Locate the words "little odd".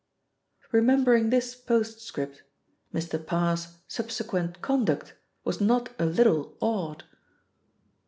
6.07-7.03